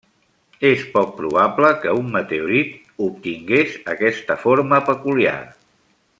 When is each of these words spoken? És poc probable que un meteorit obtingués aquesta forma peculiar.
És 0.69 0.85
poc 0.93 1.11
probable 1.17 1.69
que 1.83 1.93
un 1.99 2.09
meteorit 2.15 2.73
obtingués 3.09 3.77
aquesta 3.95 4.39
forma 4.47 4.81
peculiar. 4.91 5.39